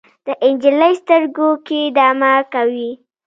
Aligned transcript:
د 0.25 0.27
نجلۍ 0.53 0.93
سترګو 1.01 1.49
کې 1.65 1.81
دمه 1.95 2.33
کوي 2.53 2.91